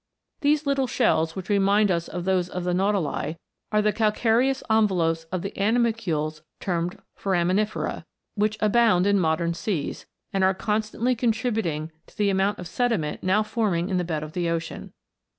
These 0.39 0.65
little 0.65 0.87
shells, 0.87 1.35
which 1.35 1.47
remind 1.47 1.91
us 1.91 2.07
of 2.07 2.25
those 2.25 2.49
of 2.49 2.63
the 2.63 2.73
nautili, 2.73 3.37
are 3.71 3.83
the 3.83 3.93
calcareous 3.93 4.63
enve 4.67 4.89
lopes 4.89 5.25
of 5.25 5.43
the 5.43 5.55
animalcules 5.55 6.41
termed 6.59 6.99
foraminifera, 7.15 8.05
which 8.33 8.57
abound 8.61 9.05
in 9.05 9.19
modern 9.19 9.53
seas, 9.53 10.07
and 10.33 10.43
are 10.43 10.55
constantly 10.55 11.15
contri 11.15 11.53
buting 11.53 11.91
to 12.07 12.17
the 12.17 12.31
amount 12.31 12.57
of 12.57 12.67
sediment 12.67 13.21
now 13.21 13.43
forming 13.43 13.89
in 13.89 13.97
the 13.97 14.03
bed 14.03 14.23
of 14.23 14.33
the 14.33 14.49
ocean. 14.49 14.91